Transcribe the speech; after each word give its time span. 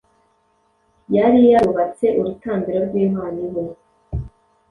Yari 1.15 1.39
yarubatse 1.53 2.05
urutambiro 2.19 2.79
rw’Imana 2.87 3.37
iwe 3.47 3.63